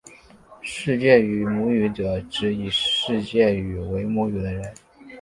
[0.63, 4.73] 世界语母语者指以世界语为母语的人。